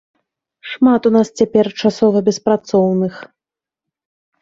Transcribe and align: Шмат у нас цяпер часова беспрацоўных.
Шмат 0.69 1.01
у 1.09 1.11
нас 1.17 1.27
цяпер 1.43 1.71
часова 1.83 2.25
беспрацоўных. 2.33 3.25